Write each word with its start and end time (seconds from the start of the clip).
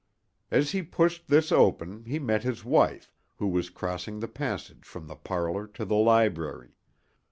As 0.49 0.71
he 0.71 0.81
pushed 0.81 1.27
this 1.27 1.51
open 1.51 2.05
he 2.05 2.17
met 2.17 2.41
his 2.41 2.65
wife, 2.65 3.13
who 3.37 3.45
was 3.47 3.69
crossing 3.69 4.19
the 4.19 4.27
passage 4.27 4.83
from 4.83 5.05
the 5.05 5.15
parlor 5.15 5.67
to 5.67 5.85
the 5.85 5.93
library. 5.93 6.71